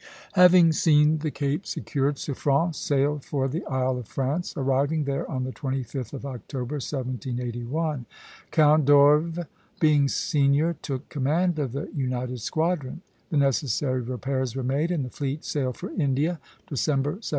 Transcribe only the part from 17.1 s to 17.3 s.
17.